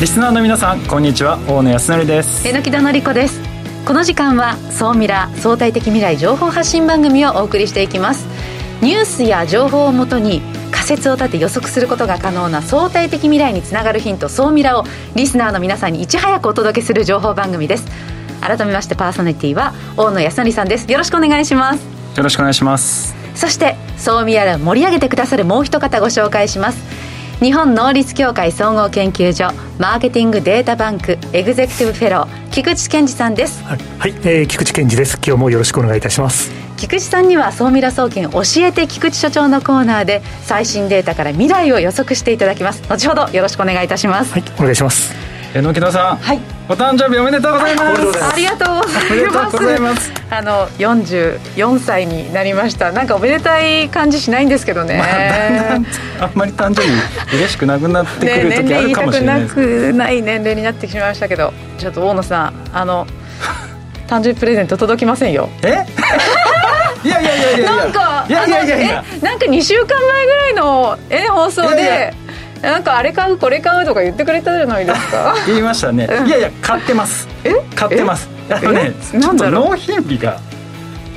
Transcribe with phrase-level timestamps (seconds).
[0.00, 1.38] リスナーの皆さんこんにちは。
[1.46, 2.48] 大野康則です。
[2.48, 3.38] 榎木戸典子です。
[3.84, 8.26] この時間は総ミラ相対的未来情報発信番組をお送りしていきます。
[8.80, 14.84] ニュースや情報をもとに仮説を立て予測することが可能な相対的未来につながるヒント総ミラを
[15.16, 17.86] リスナーの皆さんにいち早くお届けする情報番組です。
[18.40, 20.90] 改めましてパーソナリティは大野康則さんです。
[20.90, 21.84] よろしくお願いします。
[22.16, 23.14] よろしくお願いします。
[23.34, 26.99] そして総ミラを盛り上げてくださるもう一方ご紹介します
[27.40, 33.64] 日本能率協会総合研究所マーケティングデータバンクエグゼクティブフェロー菊池健二さんです。
[33.64, 35.16] はい、はい、えー、菊池健二です。
[35.24, 36.50] 今日もよろしくお願いいたします。
[36.76, 42.82] 菊池さんには総ミラ総研教えて菊池所長のコーナーで最新データから未来を予測していただきます。
[42.90, 44.34] 後ほどよろしくお願いいたします。
[44.34, 44.44] はい。
[44.58, 45.14] お願いします。
[45.54, 48.24] 榎木田さん、はい、お誕生日おめでとうございます。
[48.24, 48.76] ありがとう
[49.50, 50.12] ございます。
[50.30, 52.92] あの44歳になりました。
[52.92, 55.02] なんかおめでたい感じしないんですけどね、
[56.20, 63.04] まあ、あんまり誕生日嬉しくなくなってくる時あるかもしれないです、ね、なくない年齢になってしまいましたけどちょっと大野さんあの
[64.06, 65.48] 誕生日プレゼント届きませんよ。
[65.64, 65.84] え？
[67.02, 69.04] いやいやいやいやなんかいやいやいやいや。
[69.22, 72.14] なんか2週間前ぐらいのえ放送で
[72.62, 75.34] なんかあれ買うこれ買うとか言ってくれたじゃないですか？
[75.46, 77.26] 言いましたね、いやいや買ってます。
[77.44, 77.54] え？
[77.74, 78.28] 買ってます。
[78.50, 80.40] あのねちょっと納品日が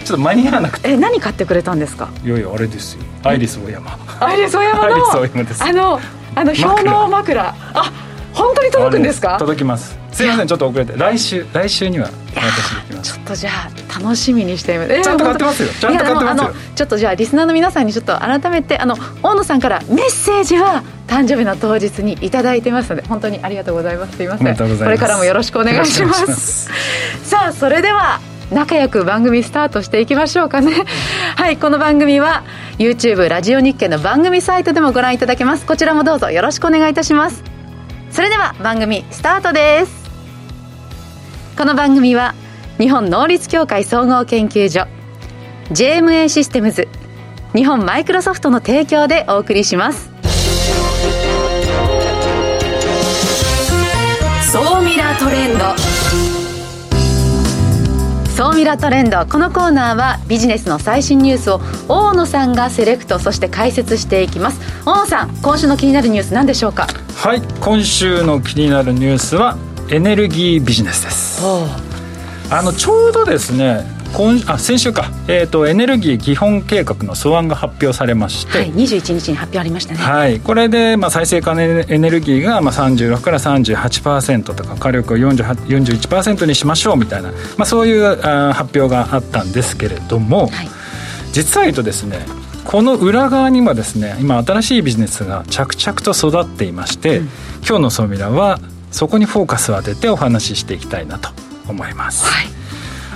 [0.06, 0.90] ちょっと間に合わなくて。
[0.90, 2.10] え何買ってくれたんですか？
[2.24, 3.04] いやいやあれですよ。
[3.24, 3.98] アイリスオーヤマ。
[4.20, 4.88] アイリスオーヤマ？
[4.90, 6.00] のあの
[6.36, 7.56] あの氷の枕。
[7.74, 7.92] あ
[8.34, 9.38] 本当に届くんですか？
[9.38, 9.98] 届きます。
[10.12, 10.94] すいませんちょっと遅れて。
[10.98, 15.70] 来週来週には私ちょっとじゃあ楽しみにして、えー、ちゃんと買ってますよ。
[15.70, 16.54] ちゃんと買ってますよ。
[16.76, 24.16] ちょっとじゃあリスナーの皆さんにちょっと改めてあの大野さんからメッセージは誕生日の当日に頂いてますので本当にありがとうございます。
[24.16, 24.56] すいません。
[24.56, 26.72] これからもよろしくお願いします。
[27.24, 30.72] さあそれでは仲良く番組スタートしていきましょうかね。
[31.36, 32.44] はいこの番組は
[32.80, 35.66] YouTube ラジオ日経の番組サイトでもご覧いただけます。
[35.66, 37.44] こちらもどうぞよろしくお願いいたします。
[38.12, 40.04] それでは番組スタートです。
[41.58, 42.34] この番組は
[42.80, 44.88] 日本能率協会総合研究所
[45.72, 46.88] JMA システムズ
[47.54, 50.10] 日本マイクロソフトの提供でお送りします。
[54.52, 55.66] 総ミラートレンド。
[58.36, 64.60] 総ミラトレンドこのコーナーはビジネスの最新ニュースを大野さんがセレクトそして解説していきます。
[64.88, 66.88] 大野さん今週の気になるニュース何でしょうか？
[67.16, 69.58] はい今週の気になるニュースは
[69.90, 71.44] エネルギービジネスです
[72.50, 90.68] あのちょうどですね今あ先週か、えーと、エネルギー基本計画の素案が発表されまして、はい、21日に発表ありましたね、はい、これで、まあ、再生可能エネルギーが、まあ、36から38%とか火力を41%にしましょうみたいな、まあ、そういうあ発表があったんですけれども、はい、
[91.32, 92.20] 実は言うとですね
[92.66, 97.30] この裏側にはですね今新しいビジネスが着々と育っていまして、うん、
[97.68, 98.60] 今日の「ソミラ」は
[98.92, 101.30] そこにフォーカスを当ててお話ししていきたいなと
[101.68, 102.26] 思います。
[102.26, 102.48] はい、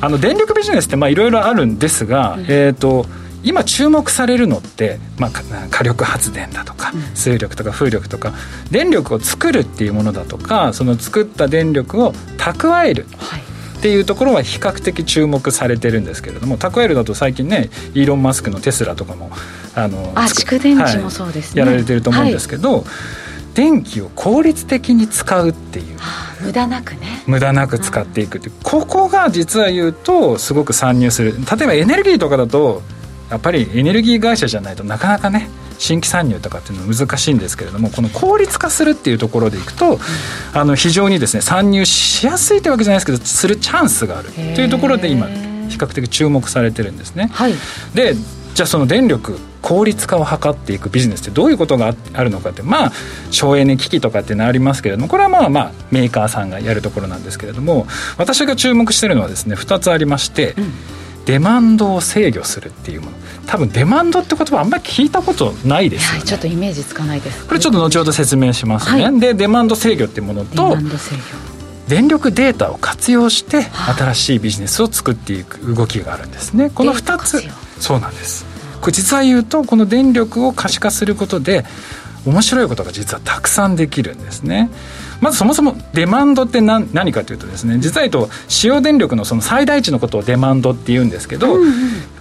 [0.01, 3.05] あの電力ビジネスっていろいろあるんですが、うん、えっ、ー、と
[3.43, 5.31] 今注目されるのって、まあ、
[5.69, 8.33] 火力発電だとか、水力とか風力とか
[8.71, 13.41] 電力を作るっていうものだとかその作った電力を蓄える、はい。
[13.77, 19.29] っていうところは比較的注目されてるんですけれども蓄えるだと最近ねイーロン・マスクのテスラとかも
[19.75, 22.83] あのあ蓄電池もそうですね、はい、やられてると思うんですけど、はい
[23.57, 27.23] 電気を効率的に使うっていう、はあ、無駄なくね。
[27.25, 28.56] 無駄なく使っていくっていう。
[28.63, 31.34] ここが実は言うとすごく参入する。
[31.57, 32.84] 例えばエネルギーとかだと
[33.31, 40.00] やっぱりエネルギー会社じゃないとなかなかね新規参入とかっていうのは難しいんですけれどもこの効率化するっていうところでいくと、うん、
[40.53, 47.29] あの非常にですね参入しやすいというわけじゃないですけどするチャンスがあるというところで今比較的注目されてるんですね。
[47.34, 47.53] はい、
[47.95, 48.13] で
[48.53, 52.91] じゃあその電力効率化を図っていくビジネスってどういうことがあるのかってまあ
[53.31, 57.86] 省エネ機器とかっていうのはありますけれどもこれはまあまあメーカーさんがやるところなんですけれども
[58.18, 60.71] 私が注目してるのはですね2つありまして、うん、
[61.25, 63.18] デマンドを制御するっていうもの。
[63.45, 66.25] 多分デマンドって言葉あんまり聞いたことないですよね。
[66.25, 67.45] ちょっとイメージつかないです。
[67.45, 70.77] これちょっと後ほど説明しますね、はい、でデマンド制御っていうものと
[71.89, 76.69] 電力データを活用して新しいビジネスを作っていく動きがあるんですね。
[76.69, 77.44] この2つ。
[77.80, 78.56] そうなんです
[78.88, 81.66] これ実は言うとこの電力を可視化することで
[82.25, 84.69] 面白いことが実はたくさんできるんですね。
[85.19, 91.74] まずそもそもデマンドって何何かというとですね実は言うと使用電力のその最大値のことをデマンドって言うんですけど、うんうん、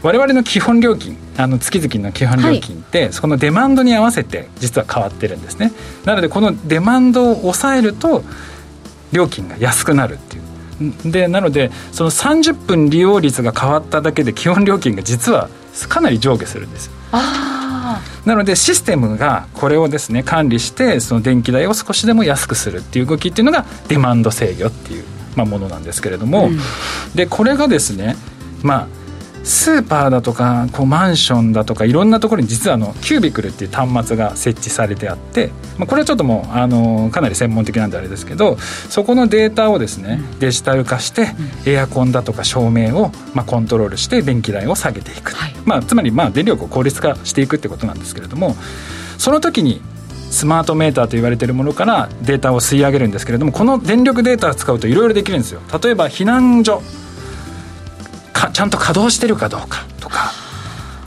[0.03, 5.73] 我々の基本料金あの月々の基本料金って、はい、そのデマンドに合わせて実は変わってるんですね。
[6.05, 8.25] なのでこのデマンドを抑えると
[9.13, 11.13] 料金が安くなるっていう。
[11.13, 15.49] でなのでその30分利用率が変わっただけで基本料金が実は
[15.89, 16.91] かなり上下するんです。
[17.13, 25.05] あなのでシステムがこれをですね管理してその電気代を少しでも安くするっていう動きっていうのがデマンド制御っていう、
[25.37, 26.59] まあ、ものなんですけれども、うん、
[27.15, 28.17] でこれがですね
[28.63, 28.89] まあ
[29.47, 41.29] スーパーだとかこうマンションだとかいろんなところに実はあのキュービクルっていう端末が設置されてあって、まあ、これはちょっともうあのかなり専門的なんであれですけどそこのデータをですねデジタル化して
[41.65, 48.57] エアコンだとか照明をまあコントロールして電気代を下げていく、はい、まあ、つまりまあ電力を効率化していくってことなんですけれども
[49.17, 49.81] その時に
[50.31, 55.61] スマートメーターと言われているものからデータを吸い上げるんですけれどもこの電力データを使うといろいろできるんですよ。
[55.83, 56.83] 例えば避難所
[58.47, 60.33] かちゃんと稼働してるかどうかとか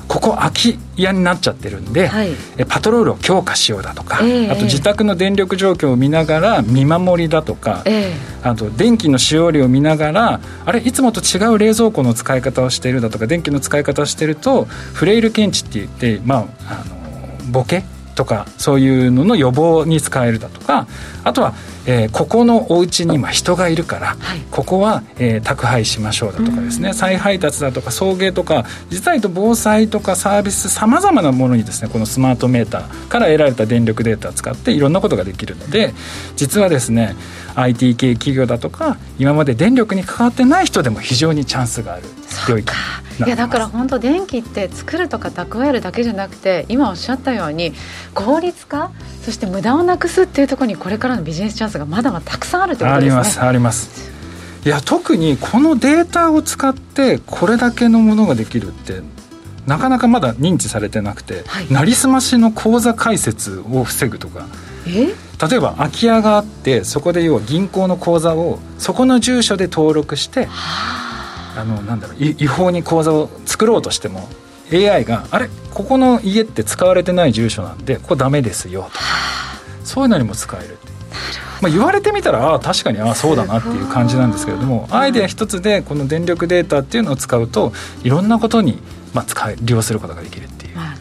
[0.07, 2.31] ここ空き家になっちゃってるんで、はい、
[2.67, 17.83] パトロールを強化しようだとか、えー、あと自宅の電力状況を見ながら見守りだとか、えー、あと電気の使用量を見ながらあれいつもと違う冷蔵庫の使い方をしているだとか電気の使い方をしているとフレイル検知って言ってまああのボケ
[18.19, 20.87] とかそういうのの予防に使えるだとか
[21.23, 21.53] あとは
[21.85, 35.95] えー、ここのお家に今人がいるから、はい、ここは、えー、宅配しましょうだとかですね、再配達だとか送迎とか実は言うと防災とかサービスさまざまなものにですねこのスマートメーターから得られた電力データを使っていろんなことができるので
[36.35, 37.15] 実はですね
[37.55, 42.03] IT 系企業だとか今まで電力に関わってない人でも非常にチャンスがある
[42.47, 42.71] 領域
[43.25, 47.73] いやだから本当電気って作るとか蓄えるだけじゃなくて今おっしゃったように
[48.13, 48.91] 効率化
[49.23, 53.19] そして無駄をなくすっていうところにこれからのビジネスチャンスがまだまだたくさんあるということですね。
[53.19, 54.11] ありますあります。
[54.65, 59.01] いや特にこのデータを使ってこれだけのものができるって
[59.65, 64.47] なかなかまだ認知されてなくて、はい、なりすましの口座開設を防ぐとか。
[64.87, 71.08] 例えば空き家があってそこで要は銀行の口座をそこの住所で登録してあ
[71.63, 74.27] のなんだろう違法に口座を作ろうとしても
[74.71, 78.99] AI があれここの家って使われてない住所なんでここダメですよと。
[79.85, 80.77] そういうのにも使える
[81.61, 87.73] まあ、言われてみたらああ確かにああそうだなっていう感じなんですけれどもアイデア一つでこの電力データっていうのを使うと
[88.03, 88.79] いろんなことに
[89.13, 90.47] まあ使い利用することができる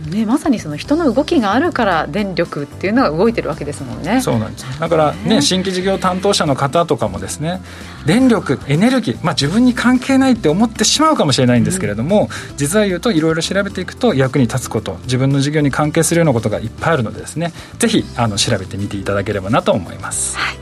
[0.09, 4.21] ね、まさにその人の動きがあるから電力っていうのが動いてるわけですもんね。
[4.21, 7.61] そうなんですだからね、新規事業担当者の方とかもですね
[8.07, 20.55] 電力エネルギー、まあ、自分に関係ないって思ってしまうかもしれないんですけれども、うん、実は言うといろいろ調べていくと役に立つこと自分の事業に関係するようなことがいっぱいあるのでですねぜひあの調べてみていただければなと思います、は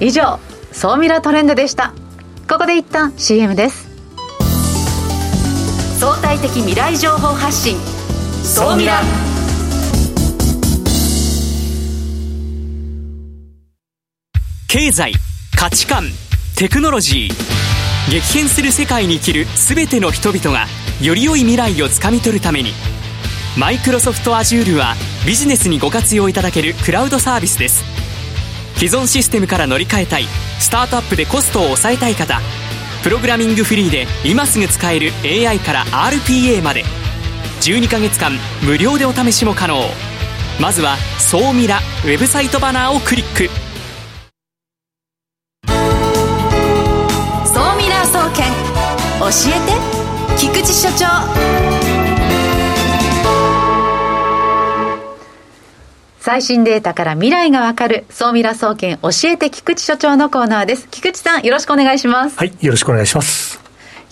[0.00, 0.38] い、以上
[0.72, 1.94] 総ミラトレンドでした。
[2.48, 3.88] ここで一旦 CM です。
[5.98, 7.78] 相対的未来情報発信
[8.44, 9.00] 総ミラ
[14.68, 15.14] 経済
[15.56, 16.04] 価値観
[16.54, 18.10] テクノロジー。
[18.10, 20.66] 激変する世界に生きる全ての人々が
[21.00, 22.72] より良い未来をつかみ取るために。
[23.58, 24.94] マイクロソフト Azure は
[25.26, 27.82] ビジネスにご活用いただけるクラウドサービスです。
[28.76, 30.26] 既存システムから乗り換えたい
[30.60, 32.42] スタートアップでコストを抑えたい方。
[33.02, 36.84] プログラミングフリーで今すぐ使える AI から RPA まで。
[37.64, 38.32] 12ヶ月間
[38.62, 39.80] 無料でお試しも可能。
[40.60, 43.48] まずは「総ミラ」ウェブサイトバナーをクリック。
[47.46, 48.52] 総ミラー総研
[49.18, 49.72] 教えて
[50.36, 51.06] 菊池所長。
[56.20, 60.86] 最新データから未来がわかる総ミラ総研教えて菊池所長のコーナーです。
[60.90, 62.36] 菊池さんよろしくお願いします。
[62.36, 63.63] はいよろしくお願いします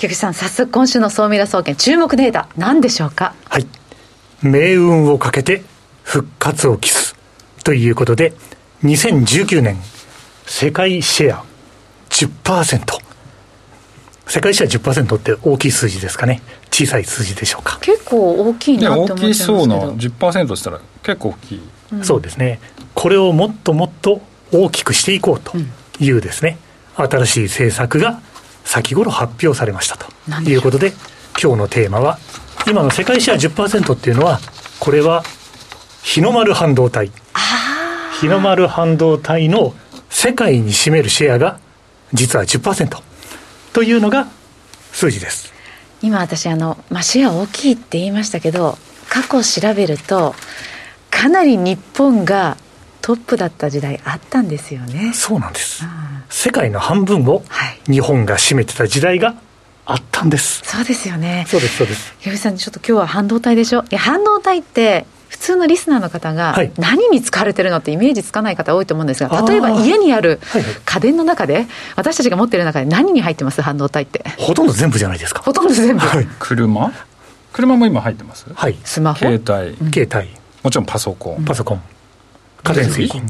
[0.02, 3.36] 菊池さん、早速今週の総ミラ総研、注目データ、何でしょうか？
[3.48, 3.66] はい。
[4.42, 5.62] 命運をかけて
[6.02, 7.14] 復活を期す。
[7.62, 8.32] ということで、
[8.82, 9.76] 2019年、
[10.44, 11.44] 世界シェア
[12.10, 12.80] 10%。
[14.26, 16.42] 世界シェア10%って大きい数字ですかね。
[16.72, 17.78] 小さい数字でしょうか。
[17.80, 19.30] 結構大きいなって思ってますけど。
[19.30, 22.58] 大きそうな10%したら結構大きい、うん、そうですね。
[22.96, 25.52] これをもっともっと大きくしていこうと
[26.00, 26.58] いうですね、
[26.98, 28.20] うん、新しい政策が
[28.64, 30.06] 先頃発表されましたと
[30.48, 30.92] いうことで、
[31.40, 32.18] 今日のテーマは、
[32.68, 34.40] 今の世界シェア10%っていうのは、
[34.78, 35.22] これは
[36.02, 37.10] 日の丸半導体。
[38.20, 39.74] 日の丸半導体の
[40.08, 41.58] 世界に占めるシェアが
[42.12, 43.02] 実は10%
[43.72, 44.28] というのが
[44.92, 45.52] 数字です。
[46.02, 48.76] 今私あの、まあ、シェア大きいって言いましたけど
[49.08, 50.34] 過去調べると
[51.10, 52.56] かなり日本が
[53.02, 55.12] トップだった時代あったんですよね。
[55.12, 55.90] そうなんです、うん、
[56.30, 57.42] 世界の半分を
[57.86, 59.34] 日本が占めてた時代が
[59.84, 61.44] あったんです、そうですよね。
[61.48, 62.14] そうですそうです。
[62.24, 63.82] 岩井さんちょっと今日は半導体でしょ？
[63.82, 70.38] いや半導体って普通のリスナーの方が何に使われてるのってイメージつかない方多いと思うんですが、例えば家にある
[70.84, 71.66] 家電の中で
[71.96, 73.60] 私たちが持ってる中で何に入ってます？
[73.60, 74.22] 半導体って。
[74.38, 75.42] ほとんど全部じゃないですか。
[75.42, 76.92] ほとんど全部、はい、車？
[77.52, 78.46] 車も今入ってます？
[78.54, 78.76] はい。
[78.84, 79.18] スマホ？
[79.18, 80.30] 携帯、携帯。
[80.62, 81.44] もちろんパソコン。
[81.44, 81.82] パソコン
[82.62, 83.28] 家電製品、うん、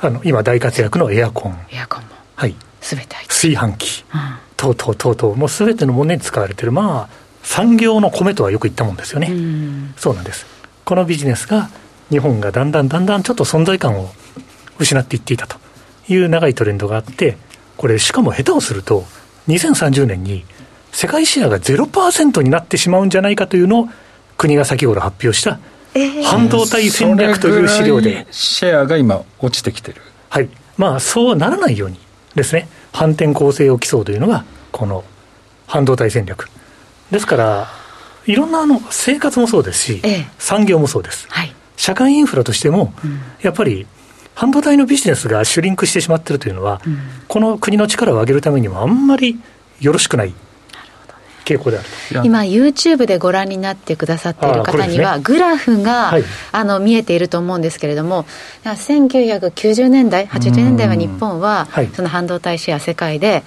[0.00, 1.58] あの今大活躍のエアコン。
[1.70, 2.08] エアコンも。
[2.36, 2.54] はい。
[2.80, 4.20] 全て炊飯器、うん、
[4.56, 5.36] とうとうとうとう。
[5.36, 10.46] もう全てのものに使われてるまあ産業の米とはよく言ったもんですよね、うん、そうなんです。
[10.84, 11.70] このビジネスが
[12.10, 14.10] 日本がだんだんだんだんちょっと存在感を
[14.78, 15.58] 失っていっていたと。
[16.14, 17.36] いう長いトレンドがあって
[17.76, 19.04] これしかも下手をすると
[19.48, 20.44] 2030年に
[20.92, 23.88] 世界シェアが0%になってしまうんじゃないかというのを
[24.36, 25.60] 国が先頃発表した
[26.24, 30.00] 半導体戦略という資料で、シェアが今落ちてきてる。
[30.28, 30.48] はい。
[30.76, 31.98] まあそうならないように
[32.34, 32.68] ですね。
[32.92, 35.04] 反転攻勢を競うというのがこの
[35.66, 36.48] 半導体戦略。
[37.10, 37.68] ですから
[38.26, 43.86] いろんなあの生活もそうですし、ええ、産業もそうです、はい、社会インフラとしても、うん、やっぱり
[44.34, 49.40] 半導体のビジネスがシュリンクしてしまっているというのは、うん、この国の力を上げるためにもあんまり
[49.80, 50.34] よろしくない
[51.50, 51.88] 傾向である
[52.24, 58.24] 今、YouTube でご覧になってくださっている方には、ね、グラフが、はい、あの見えていると思うんですけれども、
[58.64, 63.42] 1990年代、80年代は日本は、その半導体シェア、世界で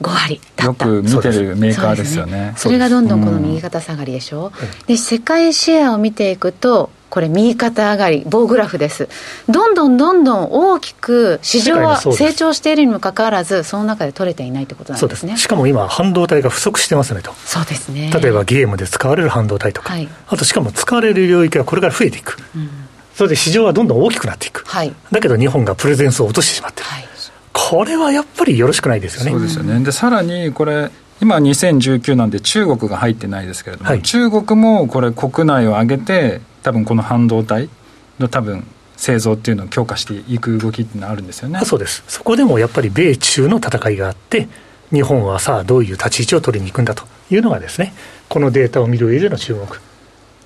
[0.00, 2.52] 5割よく見てるメーカーですよね。
[2.56, 4.52] そ、ね,、れがどんどんこの右肩下がりでしょ、
[4.84, 9.08] うで世界シェアを見ていくとこれ右肩上がり棒グラフです。
[9.48, 15.36] どんどんどんどん大きく市場は成長しているにもかかわらずその中で取れていないということなんですね。
[15.36, 17.32] しかも今半導体が不足してますねと。
[17.44, 18.10] そうですね。
[18.12, 22.68] 例えばゲームで使われる半導体とか、はい、あとしかも使われる領域がこれから増えていく、うん、
[23.14, 27.04] それで市場はどんどん大きくなっていく、はい、だけど日本がプレゼンスを落としてしまってる、はい、
[27.52, 29.30] これはやっぱりよろしくないですよね。
[29.30, 29.82] そうですよね。
[29.84, 37.70] でさらにこれ今2019なんで中国が入ってないですけれども、はい、中国もこれ国内を挙げて多分この半導体
[38.18, 41.60] の多分製造っていうのを強化していく動きっていうのはあるんですよね。
[41.64, 42.02] そうです。
[42.08, 44.48] そこでもやっぱり米中の戦いがあって
[44.92, 47.94] 日本はさあどういう立ち位置を取りに行くんだというのがですね
[48.28, 49.80] このデータを見る上での注目。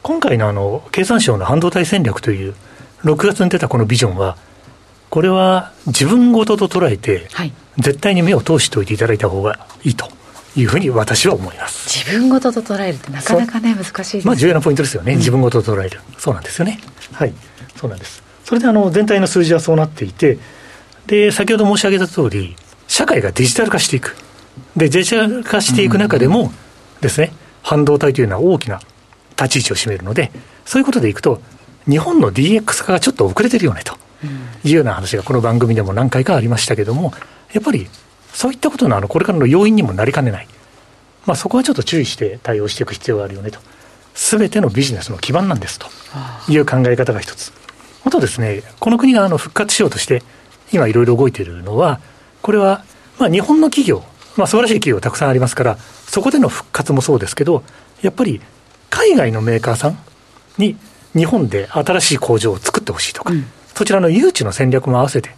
[0.02, 2.54] 今回のあの経産省の半導体戦略という
[3.04, 4.36] 6月に出たこのビジョンは
[5.08, 10.06] これは自分ごとと捉えて、はい、絶対に目を通しておいていただいた方がいいと
[10.56, 12.04] いうふうに私は思います。
[12.04, 16.00] 自分ごとと捉えるってなかなかね難しいです、ね、まあ重要なポイントですよね、うん、自分ごとと捉える。
[16.18, 16.80] そうなんですよね。
[17.12, 17.32] はい。
[17.76, 18.22] そうなんです。
[18.44, 20.38] それであの全体の数字はそうなっていて
[21.06, 22.56] で先ほど申し上げた通り
[22.88, 24.16] 社会がデジタル化していく。
[24.76, 26.52] でデジタル化していく中でも
[27.00, 28.80] ですね、半導体というのは大きな
[29.40, 30.30] 立ち位置を占めるので
[30.64, 31.40] そういうことでいくと
[31.88, 33.96] 日本の DX 化がちょっと遅れてるよねと
[34.64, 37.12] いうような話がこの番組でも何回かありましたけども
[37.52, 37.88] やっぱり
[38.32, 40.48] そういったことのあのこれからの要因にもなりかねない、
[41.26, 43.60] まあ、そこはちょっと注意して対応していく必要があるよねと、
[44.14, 45.86] すべてのビジネスの基盤なんですと
[46.48, 47.52] いう考え方が一つ。
[48.04, 50.22] あとですね、この国があの復活しようとして、
[50.72, 52.00] 今いろいろ動いているのは、
[52.42, 52.84] これは、
[53.18, 54.02] まあ、日本の企業、
[54.36, 57.62] まあ、素晴らしい企業たくさんありますから、そこでの復活もそうですけど、
[58.02, 58.40] やっぱり
[58.88, 59.98] 海外のメーカーさん
[60.56, 60.76] に
[61.14, 63.44] 日本で新しい工場を作ってほしいとか、うん、
[63.74, 65.30] そちらの誘致の戦略も合わせて、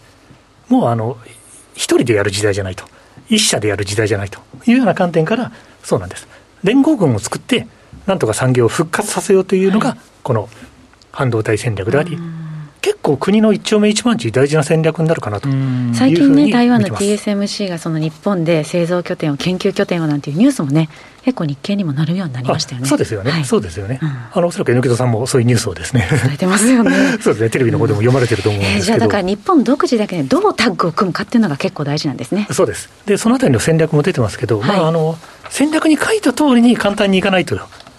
[0.69, 1.19] もうあの
[1.75, 2.85] 一人でやる時代じゃないと、
[3.29, 4.41] 一社でやる時代じゃないと。
[4.67, 5.53] いうような観点から、
[5.83, 6.27] そうなんです。
[6.63, 7.67] 連合軍を作って、
[8.07, 10.49] なんとか産業を復活させようというのが、この
[11.11, 12.19] 半導体戦略であり、
[12.83, 15.49] 結構国の一丁目一番地大事な戦略になるかなと
[15.95, 20.89] 最近ね台湾の TSMC がその日本で製造拠点を研究拠点をなんていうニュースもね
[21.23, 22.89] 結構日経にもなるようになりましたよね。
[22.89, 26.09] そうですよね、はい、そうですよね、うん、あのおそらく榎戸さんもそういうニュースをですね。
[26.11, 26.91] 伝えてますよね。
[27.23, 27.51] そうですね。
[27.51, 32.49] テレビの方でも読まれてると思うんですけど、えー、じゃあだから日本独自だけでどうタッグを組むかっていうのが結構大事なんですね。
[32.51, 32.89] そうです。
[33.07, 35.17] でそのあたりの戦略も出てますけど、はい、まああの
[35.49, 37.57] 戦略に書いた通りに簡単にいかないと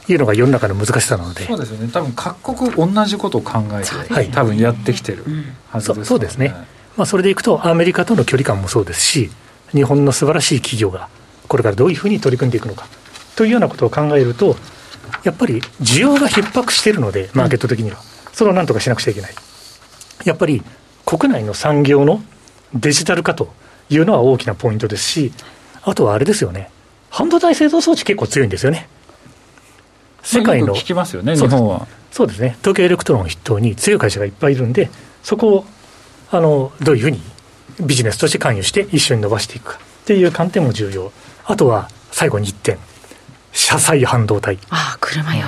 [0.07, 1.45] いうのが世の中の難しさなので。
[1.45, 1.89] そうですよね。
[1.91, 5.23] 多分各国同じことを考えて、はい、多分やってきてる
[5.69, 6.53] はずです、ね、そうですね、
[6.97, 9.31] まあ、それでいくとアメリカとの距離感もそうですし
[9.71, 11.09] 日本の素晴らしい企業が
[11.47, 12.87] これからどういうふうに取り組んでいくのか
[13.35, 14.55] というようなことを考えると
[15.23, 17.97] やっぱり需要が逼迫しているのでマーケット的には、
[18.33, 19.33] それをなんとかしなくちゃいけない。
[20.25, 20.63] やっぱり
[21.05, 22.23] 国内の産業の
[22.73, 23.53] デジタル化と
[23.89, 25.31] いうのは大きなポイントですし
[25.83, 26.69] あとはあれですよね。
[27.09, 28.87] 半導体製造装置結構強いんですよね
[30.23, 31.87] 世界の、聞きますよね、日本は。
[32.11, 34.89] そうですね、東京エレクトロンを筆頭に強い会社がいっぱいいるんで、
[35.23, 35.65] そこを
[36.31, 37.21] あのどういうふうに
[37.79, 41.11] ビジネスとして関与して一緒に伸ばしていくかっていう観点も重要。
[41.45, 42.77] あとは最後に1点、
[43.51, 44.57] 車載半導体。
[44.69, 45.47] ああ、車よ。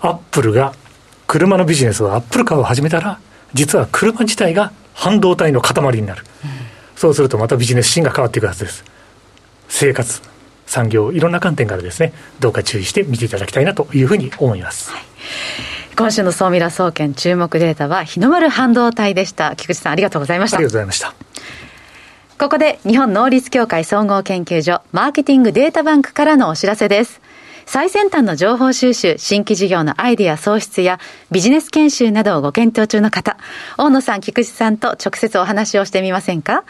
[0.00, 0.74] アップルが、
[1.26, 3.18] 車のビジネスはアップルカーを始めたら、
[3.54, 6.24] 実は車自体が半導体の塊になる。
[6.44, 6.50] うん、
[6.96, 8.84] そうするとまたビジネスシーンが変わっていくはずです。
[9.68, 10.20] 生活、
[10.72, 14.90] 産業いろんな観点からですねどうか注意して見ていただきたいなというふうに思います。
[14.90, 15.02] はい。
[15.94, 19.54] 今週の総ミラ総研注目データは日の丸半導体でした。
[19.54, 20.56] 菊池さんありがとうございました。
[20.56, 21.14] ありがとうございました。
[22.38, 27.20] ここで日本能率協会総合研究所マーケティングデータバンクからのお知らせです
[27.66, 31.00] 最先端の情報収集、新規事業のアイディア創出や
[31.30, 33.36] ビジネス研修などをご検討中の方、
[33.78, 36.64] 大野さん、菊池さんと直接お話をしてみませんか？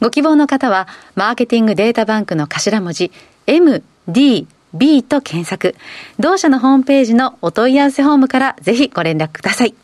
[0.00, 3.12] ご希望の方は、マーケティングデータバンクの頭文字、
[3.46, 5.76] MD、B と検索。
[6.18, 9.74] 同社のホームページのお問い合わせフォームからぜひご連絡ください。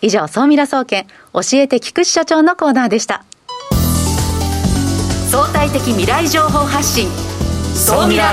[0.00, 3.24] 以上、総ミラ総研、教えて菊池社長のコーナーでした。
[5.30, 7.08] 相対的未来情報発信、
[7.74, 8.32] 総ミラ。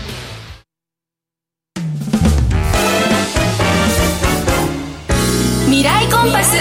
[6.11, 6.57] コンパス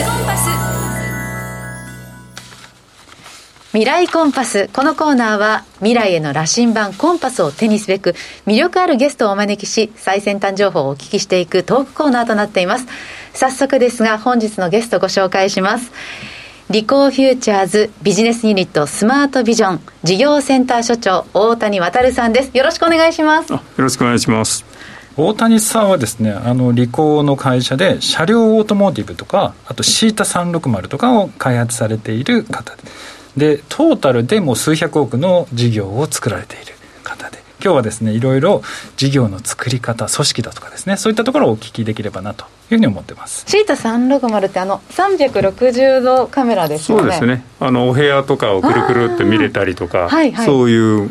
[3.73, 4.69] 未来コンパス。
[4.73, 8.15] このコーナーは未来への羅針盤コンパスを手にすべく
[8.47, 12.87] 魅力あるゲストをお招きし最先端情報をお聞きしていくトークコーナーとなっています。
[13.35, 15.91] 早速ですが本日のゲストご紹介します。
[16.71, 22.57] リコーフューチャーズビジネスユニットスマートビジョン事業センター所長大谷渉さんです。
[22.57, 23.53] よろしくお願いします。
[23.53, 24.70] よろしくお願いします。
[25.29, 32.83] 大谷さんはですねあのリコーの会社で車両オートモーティブとかあとシータ360とかを開発されている方で
[33.37, 36.75] でトータルでも数百億の事業を作られている
[37.05, 38.63] 方で今日はですねいろいろ
[38.97, 43.45] 事業の作り方組織だとかですねそういったところをお聞きできればなというふうに思ってます。
[43.47, 47.03] シータ360ってあの360度カメラですよね。
[47.03, 47.45] そうですね。
[47.61, 51.11] あのお部屋とかをくるくるって見れたりとか、はいはい、そういう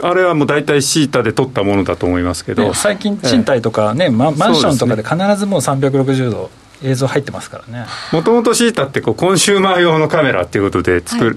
[0.00, 6.50] あれはもう大体シータで撮ったものだと思いますけど、最近賃貸とかね、ええ、マンションとかで必ずもう360度
[6.82, 7.86] 映像入ってますからね。
[8.12, 11.36] もともとシータってこうコンシューマー用のカメラっていうことで作、はい、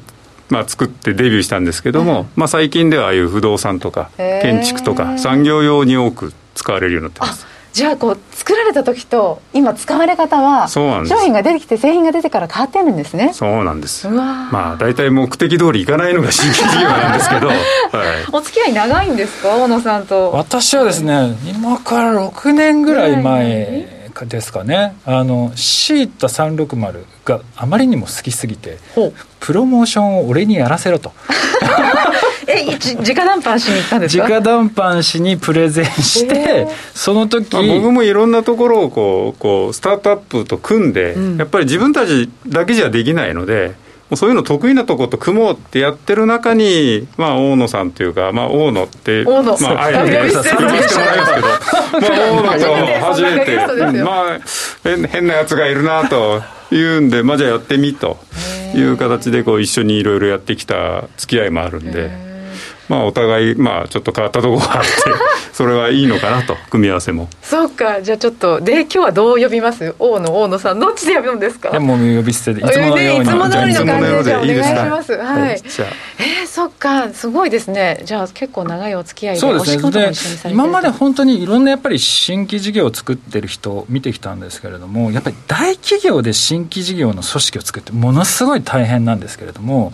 [0.50, 13.34] まあ、作ってデビューしたんですけども、まあ、最近ではああいう不動産とか建築とか産業用に多く使われるようになってますじゃあこう作られた時と今使われ方は商品が出てきて製品が出てから変わってるんですね。
[13.34, 14.08] そうなんです。
[14.08, 17.58] まあ大体目的通りいかないのが新規事業なんですけど、 はい、
[18.32, 20.32] お付き合い長いんですか大野さんと。
[20.32, 24.96] 私はですね今から6年ぐらい前ですかね。
[25.06, 28.78] あのシータ360があまりにも好きすぎて
[29.42, 31.12] プロモーションを俺にやらせろと。
[32.48, 34.28] え直談判しに行ったんですか？
[34.28, 43.74] 直談判しにプレゼンして、その時、まあ、僕もいろんなところをこうこうスタートアップと組んで、うん、やっぱり自分たちだけじゃできないので
[44.14, 51.48] そういうの得意なとこと組もうってやってる中に、まあ、大野さんというか、まあ、大野って、まあ、あえて呼してもらいますけど、
[52.44, 53.56] まあ、大野と初めて、
[54.04, 54.40] まあ、
[55.08, 58.20] 変なやつがいるなというんで、まあ、じゃあやってみと
[58.76, 62.35] いう形でこう一緒にいろいろやってきた付き合いもあるんで。
[62.90, 64.90] まあ、お互い、まあ、ちょっと変わったところがあって、
[65.54, 67.28] それはいいのかなと、組み合わせも。
[67.42, 69.96] そうか、じゃあちょっと、で、今日はどう呼びます？
[70.00, 71.70] 大野、大野さん、どっちで呼ぶんですか？
[71.70, 73.24] いや、もう呼び捨てで、いつものように。
[73.24, 75.14] いつも通りの感じで、じゃあお願いします。
[75.18, 75.62] はい。
[75.62, 75.86] じゃ
[76.20, 78.02] えー、そっか、すごいですね。
[78.06, 79.78] じゃあ、結構長いお付き合いで、そうです
[80.46, 80.50] ね。
[80.50, 89.92] で、今まで本当にいろんなやっぱり新規事業を作ってる人を見てきたんですけれども、やっぱり大企業で新規事業の組織を作って、ものすごい大変なんですけれども、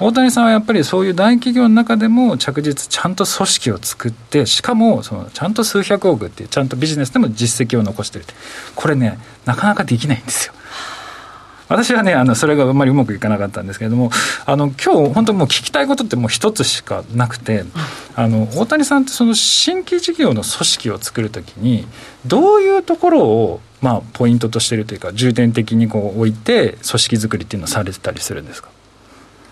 [0.00, 8.24] 大谷さんはやっぱりそういう大企業の中でも着実ちゃんんと組織を作ってしかもそのちゃんと数百億っていうちゃんとビジネスでも実績を残してる
[8.74, 10.54] これねなかなかできないんですよ。
[11.66, 14.10] 私はね、あの、それがあんまりうまくいかなかったんですけれども、
[14.44, 17.64] あの、今日本当もう聞きたいことってもう一つしかなくて、
[18.14, 21.86] あの、大谷さんってその新規事業の組織を作るときに、
[22.26, 28.68] どういうところを、まあ、ポイントとしてるというか、重点的にこう置いて、組織作りっていうのをされてたりするんですか？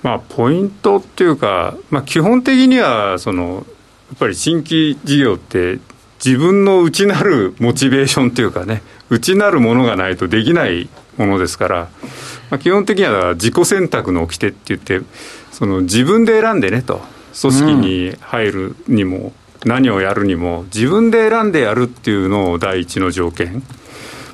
[0.03, 5.79] まあ、ポイントっていうか、まあ、基本的にはそのやっぱり新規事業って
[6.25, 11.89] 自分の内なるモチベーションというかね内なるものがないとできないものですから、
[12.51, 15.01] まあ、基本的には自己選択の掟って言って
[15.51, 17.01] その自分で選んでねと
[17.41, 19.33] 組織に入るにも、
[19.65, 23.63] 何をやるにも自分で選んでやるっていうのを第一の条件。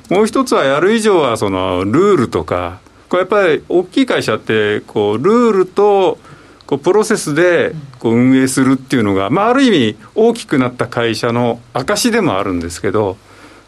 [0.09, 2.79] もう一つはやる以上はそのルールとか
[3.09, 6.17] これやっぱり大きい会社ってこうルールと
[6.65, 13.17] こうプロセスでこう運営するっていうのが、まあ、ある意味大きくなった会社の証でもあるんですけど、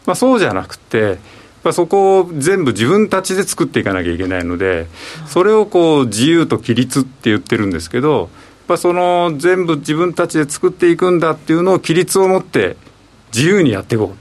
[0.06, 1.18] まあ、そうじゃなくて
[1.72, 4.86] そこを全部自分たちで作っていかなきゃいけないので
[5.26, 8.30] それをこう自由と規律って言ってるんですけど
[8.72, 12.76] ぱその全部自分たちで作っていくんだっていうのを規律を持って
[13.34, 14.14] 自由にやっていこうと、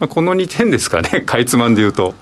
[0.00, 2.14] まあ、この2点ですかねかいつまんで言うと。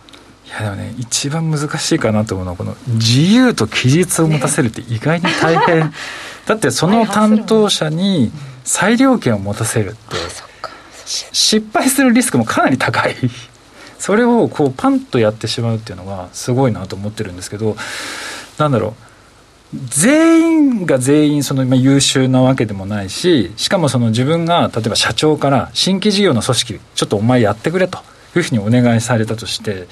[0.61, 5.93] いやでもね一番難しいかなと思うのはこの自由と規律を持たせるって意外に大変。
[6.47, 8.31] だってその担当者に
[8.65, 10.17] 裁量権を持たせるって
[11.07, 13.17] 失敗するリスクもかなり高い。
[13.99, 17.77] それをこうパンとやってしまうっていうのがすごいなと思ってるんですけど
[18.59, 19.15] なんだろう。
[19.89, 27.99] 全員が全員その優秀なわけでもないししかもその自分が例えば社長から新規事業の組織ちょっとお前やってくれと
[28.37, 29.89] いうふうにお願いされたとして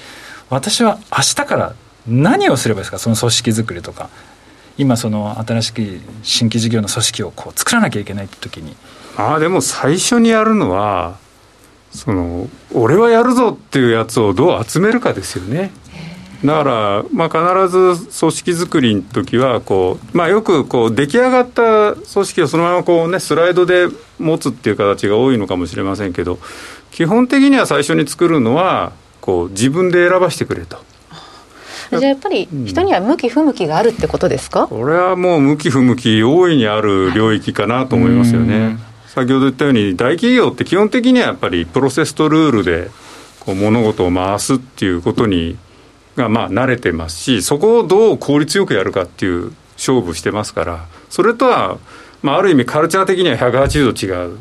[0.49, 1.73] 私は明日から
[2.07, 2.99] 何をすればいいですか？
[2.99, 4.09] その組織づくりとか。
[4.75, 5.81] 今その新しく
[6.23, 8.75] 新規事業の組織をこう作らなきゃいけないって時に。
[9.17, 11.17] ああでも最初にやるのは
[11.91, 15.71] その俺はやるぞっていうやつをどう集めるかですよね。
[16.43, 23.87] だから、まあ、必ず組織づくりの時はこう、まあ、よくこう出来上がった組織をそのままこう、ね、スライドで
[24.19, 26.39] 持つっていう形が多いのかもしれませんけど
[26.91, 28.91] 基本的には最初に作るのは
[29.23, 30.77] こう自分で選ばせてくれと。
[31.91, 38.77] じゃあやっぱり人には向き不向きがあるってことですか、うん、これはもう向き不向き大いにある領域かなと思いますよね。
[39.07, 42.89] 先ほど言ったように大企業って基本的にはやっぱりプロセスとルールで
[43.39, 45.57] こう物事を回すっていうことに
[46.17, 51.77] がまあ慣れてますしそこをどう効率よくやるかっていう勝負してますからそれとは、
[52.23, 54.39] まあ、ある意味カルチャー的には180度違う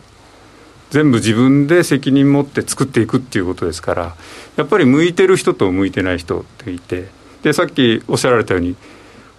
[0.92, 4.14] 全部自分で責任持って作っていくっていうことですから
[4.56, 7.08] やっぱり向いてる人と向いてない人っていて
[7.42, 8.76] でさっきおっしゃられたように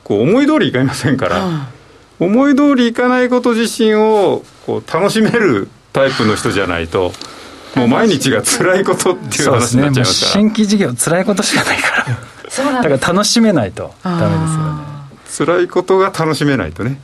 [0.04, 1.70] こう思い通りいかませんから、
[2.20, 7.14] 思い通りいかないこと自身をこう楽しめるタイプの人じゃないと。
[7.78, 12.84] もう毎日が辛いことっていう話になっちゃいますから、ね、新規事業辛いことしかないから。
[12.84, 15.58] だから楽しめないとダメですよね。
[15.58, 17.00] 辛いことが楽しめないとね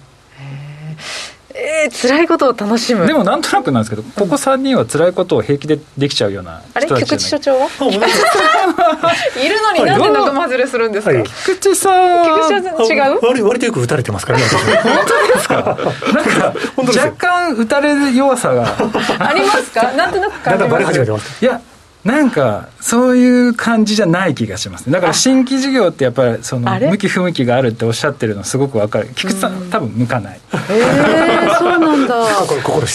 [1.60, 3.06] えー、辛いことを楽しむ。
[3.08, 6.88] でもなんとなくなんですけどここ3人は辛いことを平気でできちゃうようなあれ？
[6.88, 7.68] 菊池所長は？
[7.68, 7.70] い。
[9.50, 11.90] るのになんで仲間外れするんですか、はい、菊池さ
[12.22, 12.24] ん。
[12.26, 13.20] 菊池さん違う？
[13.26, 14.46] 割割とよく打たれてますからね
[14.84, 15.56] 本当ですか？
[16.14, 16.54] なんか
[17.02, 18.66] 若干打たれる弱さが。
[19.20, 19.92] ありますか？
[19.94, 21.44] なんとなく感じます。
[21.44, 21.60] いや
[22.04, 29.10] なんかそういう感じじゃない気がしますだから新規事業ってやっぱりその向き不向きがあるっておっしゃってるのすごくわかる。
[29.16, 30.36] 菊池さん多分向かない。
[30.36, 32.16] へえー、そうなんだ。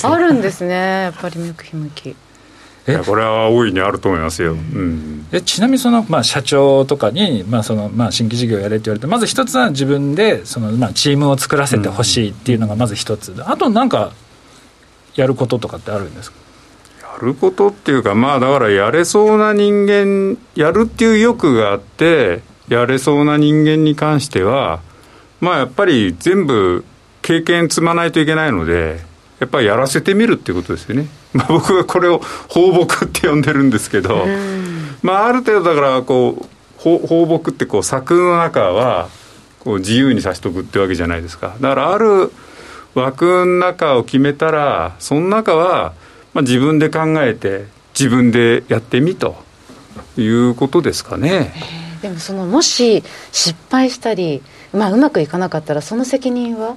[0.05, 2.17] あるんですねやっぱり向き不向き。
[2.87, 2.99] え？
[2.99, 14.13] これは大いにあると思いますよ、うん、えちなみにその、まあ、社長とかに、まあそのまあ、新規事業やれって言われてまず一つは自分でその、まあ、チームを作らせてほしいっていうのがまず一つ、うん、あとなんか
[15.15, 16.37] やることとかってあるんですか？
[16.39, 16.44] や
[17.21, 24.81] ることっていうかまあだからやれそうな人間やるっていう欲があってやれそうな人間に関しては
[25.41, 26.85] まあやっぱり全部
[27.23, 29.01] 経験積まないといけないので
[29.41, 34.27] やっぱりやらせてみるっていうことですよね、 まあ、僕はこれを放牧って呼んでるんですけど、
[35.03, 36.47] まあある程度だからこう
[36.79, 39.09] 放牧ってこう柵の中は
[39.61, 41.57] こう自由にさせておくってわけじゃないですか。
[41.61, 42.31] だからある
[42.95, 45.93] 枠の中を決めたらその中は
[46.35, 47.67] まあ、自分で考えて
[47.99, 49.37] 自分でやってみと
[50.19, 51.55] いうことですかね。
[52.03, 54.43] でもそのもし失敗したり、
[54.73, 56.77] まあ、うまくいかなかったらその責任は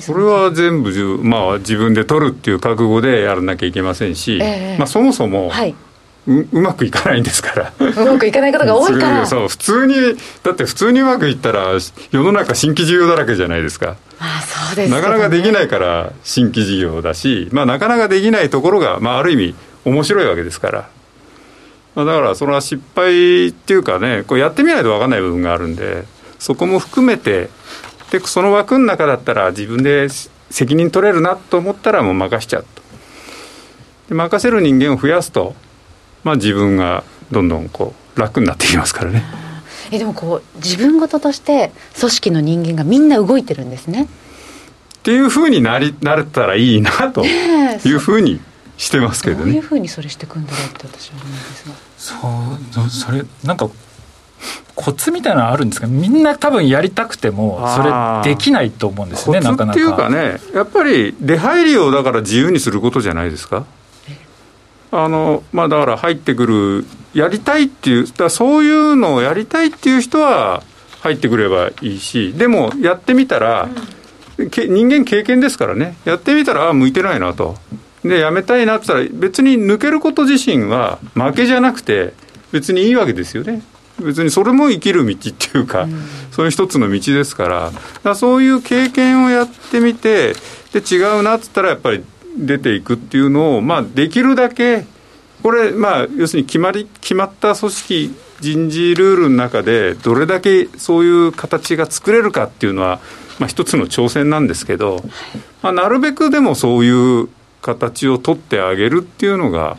[0.00, 5.74] それは全部、まあ、自分で取るっていう覚悟でやらなきゃいけませんし、えー、まあ、そもそも、はい、
[6.26, 7.72] ううまくいかないんですから。
[7.78, 9.26] うまくいかないことが多いから。
[9.26, 9.94] そう普通に
[10.42, 11.72] だって普通にうまくいったら
[12.10, 13.96] 世の中新規事業だらけじゃないですか。
[14.18, 19.54] あそうです、ね、なかなかできないから新規事業だし、まあ、なかなかできないところが、まあ、ある意味
[19.86, 20.90] 面白いわけですから、
[21.94, 26.04] まあ、だからそれは失敗っていうかねこうやってみないと分かんない部分があるんで
[26.38, 27.48] そこも含めて
[28.10, 30.08] でその枠の中だったら自分で
[30.50, 32.82] 責任取れるなと思ったらもう任しちゃうと。
[34.08, 35.54] で任せる人間を増やすと
[36.24, 39.22] まあ、自分がどんどんこう楽になってきますからね。
[39.92, 44.08] えでもこう自分事として組織の人間がみんな動いてるんですね。
[44.98, 48.40] っていうふうになりなれたらいいなというふうに
[48.76, 49.44] してますけどね。
[49.44, 51.74] どういうふうにそれしていくんだろうって私は思うんですが。
[52.80, 53.68] そうそれなんか
[54.74, 59.70] コツみたいなのあるんですかみんな多分やりたくてもそれできないと思うんですねなかなか。
[59.72, 63.66] っていうかねやっぱり出入りをだから自由にすることじゃないですか。
[64.92, 70.62] あのまあ、だから入ってくる、やりたいっていう、だそういうのをやりたいっていう人は
[71.00, 73.68] 入ってくればいいし、でもやってみたら、
[74.36, 77.56] うん、人間経験ですからね、やってみたら、ああ、向いてないなと、
[78.04, 82.14] で、やめたいなって言ったら、別に抜けること自身は負けじゃなくて、
[82.50, 83.62] 別にいいわけですよね。
[84.00, 87.70] 別にそれも生きる道っていうか、うん、そういう一つの道ですから。
[87.70, 90.34] からそういう経験をやってみて
[90.72, 92.02] で違うなっつったらやっぱり
[92.36, 94.84] 出ていくっていうのを、まあ、できるだけ
[95.42, 103.00] これ、まあ、要するに決まり決まった組織人事ルールの中でどれだけそういう形が作れるかっていうのは、
[103.38, 105.02] まあ、一つの挑戦なんですけど、
[105.62, 107.28] まあ、なるべくでもそういう
[107.62, 109.76] 形を取ってあげるっていうのが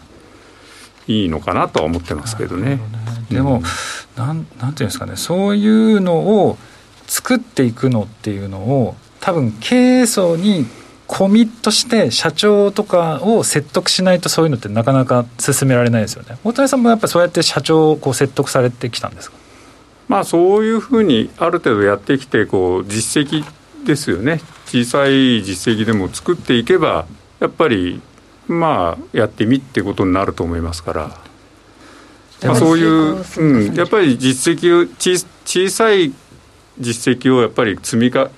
[1.08, 2.78] いいのかなとは思ってますけどね。
[2.78, 3.26] どね。
[3.32, 3.64] でも、
[4.16, 6.58] なん、なんていうんですかね、そういうのを
[7.08, 10.66] 作っていくのっていうのを、多分経営層に
[11.14, 16.38] コミットして社長とかを説得しないとそういうのってなかなか進められないですよね。
[16.42, 19.36] 大谷さんもやっぱりそうやって社長をこう説得されてきたんですか？
[20.08, 23.44] まあそういうふうにある程度やってきてこう実績
[23.86, 24.40] ですよね。
[24.68, 27.06] 小さい実績でも作っていけば
[27.42, 28.02] やっぱり
[28.48, 31.18] まあやってみってことになると思いますから。
[32.44, 36.14] まあ、そういう、うん、やっぱり実績を小さい
[36.82, 38.30] 実績をやっぱり積みか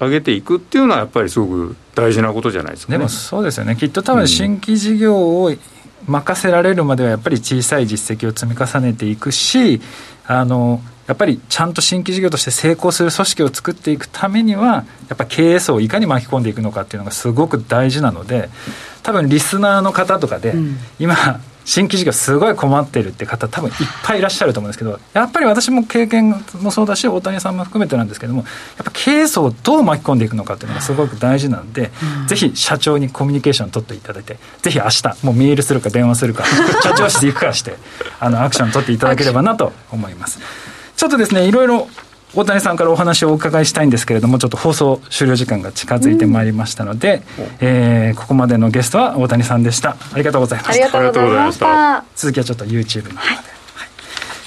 [0.00, 3.76] 上げていくっていうのはやっぱりすごく大事なことじゃないですか、ね、でもそうですよね。
[3.76, 5.52] きっと多分新規事業を
[6.06, 9.80] 任せられるまではやっぱり小さい実績を積み重ねていくし
[10.26, 18.50] あのやっぱりちゃんと新規事業として成功する組織を作っていくためにはやっぱ経営層をいかに巻き込んでいくのかっていうのがすごく大事なので
[19.02, 20.54] 多分リスナーの方とかで、
[21.00, 28.46] 今新規事業すごい困ってるって方多分いっぱいいらっしゃると思うんですけどやっぱり私も経験もそうだし大谷さんも含めてなんですけどもや
[28.82, 36.44] っぱ経営層をどう巻き込んでいくのかっていうのがすごく大事なんで、うん、ぜひ社長にコミュニケーション取っていただいてぜひ明日もうメールするか電話するか
[36.82, 37.76] 社長室で行くかして
[38.18, 40.40] あのアクション取っていただければなと思います。
[40.96, 41.88] ちょっとですねいろいろ
[42.34, 49.96] 大谷さんからお話をお伺いしたいんですけれどもちょっと放送終了時間が近づいてまいりましたので、うん、えー、ここまでのゲストは大谷さんでした。
[50.12, 50.98] ありがとうございました。
[50.98, 52.04] ありがとうございました。
[52.16, 53.52] 続きはちょっと YouTube の方で、はい。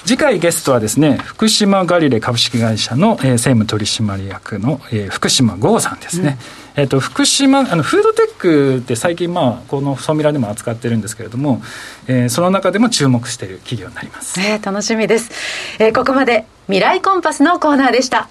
[0.05, 11.61] 次回ゲストはですね福島ガリレ株式会社の、えー、政務取締役の、えー、福島剛さんですね、うん、えーと、福島あのフードテックって最近、まあ、このソミラでも扱ってるんですけれども、
[12.07, 15.31] えー、その中でも注目している企業になります、えー、楽しみです、
[15.79, 18.27] えー、ここまで未来コンパスのコーナーでした。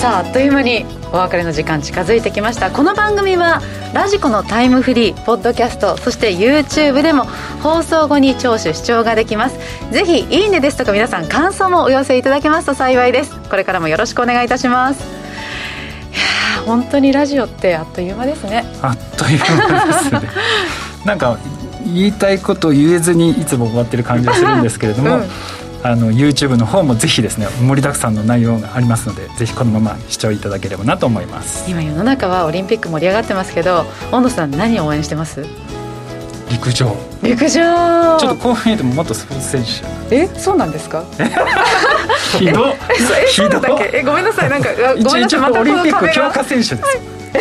[0.00, 2.70] さああっという間にお別れの時間近づいてきました。
[2.70, 3.60] この番組は
[3.92, 7.24] ラジコのタイムフリーポッドキャストそして YouTube でも
[7.62, 9.58] 放送後に聴取視聴ができます。
[9.92, 13.38] ぜひいいねですとか皆さん感想もお寄せいただけますと幸いです。
[13.50, 15.19] これからもよろしくお願いいたします。
[16.66, 18.64] 本当にラジオってあっという間ですね。
[18.82, 20.20] あっという間ですね。
[21.04, 21.38] なんか
[21.84, 25.24] 言いたいこと言えずにいつも終わってる感じがするんですけれども、うん。
[25.82, 31.70] あの YouTube の方もぜひですね盛りだくさんの内容がありますのでぜひこのまま視聴いただければなと思います。
[31.70, 35.46] 今世の中はオリンピック盛り上がってますけど温野さん何を応援してます？
[36.50, 36.96] 陸上。
[37.22, 38.18] 陸上。
[38.18, 39.64] ちょっとこう見えても元スポーツ選
[40.08, 40.14] 手。
[40.14, 41.04] えそうなんですか？
[42.38, 42.74] ひど。
[43.28, 43.60] ひど。
[43.92, 44.50] えごめんなさい。
[44.50, 45.40] なんかごめんなさい。
[45.40, 46.98] またオリンピック強化選手です、
[47.34, 47.40] え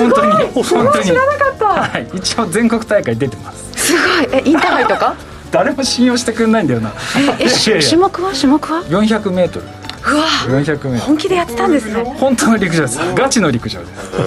[0.00, 0.32] 本当に。
[0.62, 1.04] 本当に。
[1.04, 3.72] 知らなかった、はい、一応全国大会出てます。
[3.88, 4.28] すごい。
[4.32, 5.16] えインターハイとか？
[5.50, 6.92] 誰も信用してくれないんだよな。
[7.40, 7.46] え
[7.80, 8.32] 種目は？
[8.32, 12.02] 種目は？400m うわ400メ本気でやってたんですね。
[12.18, 12.98] 本当の陸上です。
[13.14, 14.12] ガチの陸上です。
[14.12, 14.18] い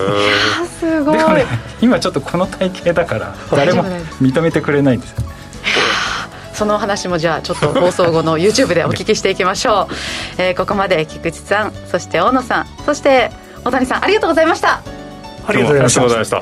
[0.59, 1.17] やすごい。
[1.17, 1.45] でもね
[1.81, 3.83] 今ちょっとこの体型だから誰も
[4.21, 5.11] 認めてくれないんです。
[5.11, 5.27] よね
[6.53, 9.87] その話もじゃあちょっと放送後の YouTube でお聞きしていきましょ
[10.37, 13.29] う、えー、ここまで菊池さんそして大野さんそして
[13.63, 14.81] 大谷さんありがとうございました。
[15.45, 16.41] ありがとうございました。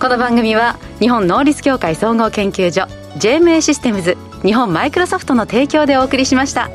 [0.00, 6.70] この番組は日本能率協会総合研究所 JMA システムズ日本マイクロソフトの提供でお送りしました。